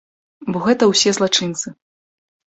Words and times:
Бо 0.53 0.61
гэта 0.67 0.87
ўсе 0.91 1.11
злачынцы. 1.17 1.67